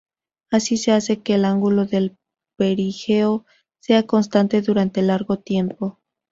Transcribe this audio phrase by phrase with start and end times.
[0.49, 2.17] Así se hace que el ángulo del
[2.57, 3.45] perigeo
[3.79, 5.99] sea constante durante largo tiempo.